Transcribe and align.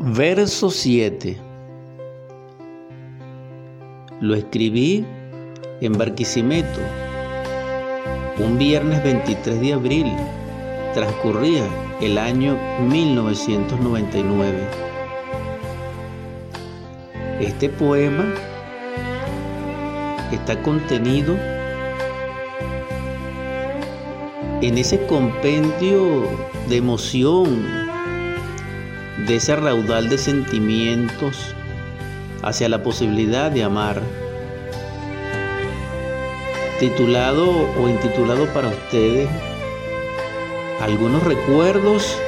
Verso 0.00 0.70
7. 0.70 1.38
Lo 4.20 4.34
escribí 4.34 5.04
en 5.80 5.92
Barquisimeto, 5.96 6.80
un 8.38 8.58
viernes 8.58 9.02
23 9.02 9.60
de 9.60 9.72
abril. 9.72 10.12
Transcurría 10.94 11.64
el 12.00 12.18
año 12.18 12.58
1999. 12.88 14.68
Este 17.40 17.68
poema 17.68 18.24
está 20.32 20.60
contenido 20.62 21.36
en 24.60 24.78
ese 24.78 25.04
compendio 25.06 26.28
de 26.68 26.76
emoción, 26.76 27.83
de 29.18 29.36
ese 29.36 29.56
raudal 29.56 30.08
de 30.08 30.18
sentimientos 30.18 31.54
hacia 32.42 32.68
la 32.68 32.82
posibilidad 32.82 33.50
de 33.50 33.62
amar, 33.62 34.02
titulado 36.78 37.68
o 37.80 37.88
intitulado 37.88 38.46
para 38.52 38.68
ustedes 38.68 39.28
algunos 40.80 41.22
recuerdos 41.22 42.18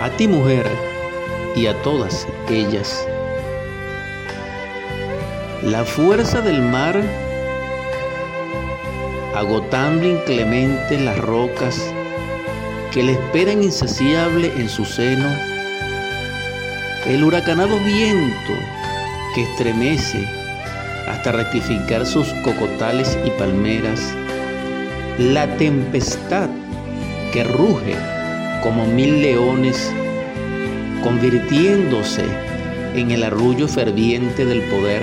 a 0.00 0.08
ti 0.10 0.28
mujer 0.28 0.66
y 1.56 1.66
a 1.66 1.74
todas 1.82 2.26
ellas. 2.48 3.06
La 5.62 5.84
fuerza 5.84 6.40
del 6.40 6.62
mar 6.62 7.02
agotando 9.34 10.06
inclemente 10.06 10.98
las 10.98 11.18
rocas 11.18 11.92
que 12.92 13.02
le 13.02 13.12
esperan 13.12 13.62
insaciable 13.62 14.52
en 14.56 14.68
su 14.68 14.84
seno, 14.84 15.28
el 17.06 17.24
huracanado 17.24 17.78
viento 17.80 18.52
que 19.34 19.42
estremece 19.42 20.26
hasta 21.08 21.32
rectificar 21.32 22.04
sus 22.04 22.28
cocotales 22.44 23.16
y 23.24 23.30
palmeras, 23.30 24.14
la 25.18 25.46
tempestad 25.56 26.48
que 27.32 27.44
ruge 27.44 27.94
como 28.62 28.86
mil 28.86 29.22
leones, 29.22 29.92
convirtiéndose 31.02 32.24
en 32.94 33.10
el 33.10 33.22
arrullo 33.22 33.68
ferviente 33.68 34.44
del 34.44 34.60
poder, 34.62 35.02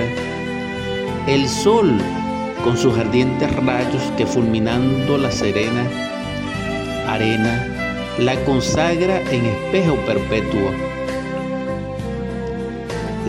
el 1.28 1.48
sol 1.48 1.94
con 2.64 2.78
sus 2.78 2.98
ardientes 2.98 3.56
rayos 3.56 4.04
que 4.18 4.26
fulminando 4.26 5.18
la 5.18 5.32
serena 5.32 5.84
arena 7.08 7.68
la 8.18 8.36
consagra 8.46 9.22
en 9.32 9.46
espejo 9.46 9.96
perpetuo. 10.06 10.95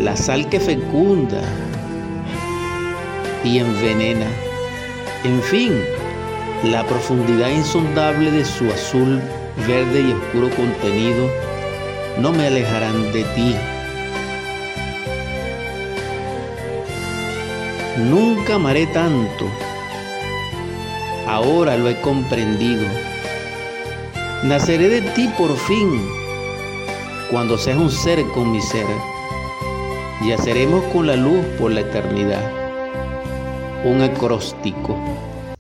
La 0.01 0.15
sal 0.17 0.49
que 0.49 0.61
fecunda 0.61 1.41
y 3.43 3.59
envenena. 3.59 4.27
En 5.25 5.43
fin, 5.43 5.73
la 6.65 6.85
profundidad 6.85 7.49
insondable 7.49 8.31
de 8.31 8.45
su 8.45 8.71
azul, 8.71 9.21
verde 9.67 10.03
y 10.03 10.13
oscuro 10.13 10.51
contenido 10.55 11.31
no 12.19 12.33
me 12.33 12.47
alejarán 12.47 13.13
de 13.13 13.25
ti. 13.35 13.55
Nunca 18.11 18.57
amaré 18.57 18.87
tanto. 18.89 19.47
Ahora 21.27 21.77
lo 21.77 21.89
he 21.89 22.01
comprendido. 22.01 22.85
Naceré 24.45 24.89
de 24.89 25.01
ti 25.01 25.29
por 25.39 25.57
fin, 25.57 26.07
cuando 27.31 27.57
seas 27.57 27.79
un 27.79 27.91
ser 27.91 28.23
con 28.35 28.53
mi 28.53 28.61
ser. 28.61 28.87
Yaceremos 30.25 30.83
con 30.95 31.07
la 31.07 31.15
luz 31.15 31.45
por 31.59 31.71
la 31.71 31.81
eternidad. 31.81 32.41
Un 33.85 34.01
acróstico. 34.01 34.97